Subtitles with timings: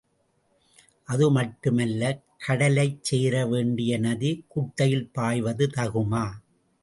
[1.07, 2.01] அது மட்டும் அல்ல
[2.47, 6.25] கடலைச்சேர வேண்டிய நதி குட்டையில் பாய்வது தகுமா?